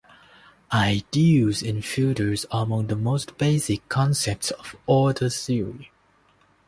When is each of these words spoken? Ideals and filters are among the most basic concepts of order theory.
Ideals 0.73 1.61
and 1.61 1.85
filters 1.85 2.45
are 2.49 2.63
among 2.63 2.87
the 2.87 2.95
most 2.95 3.37
basic 3.37 3.87
concepts 3.87 4.49
of 4.49 4.75
order 4.87 5.29
theory. 5.29 5.91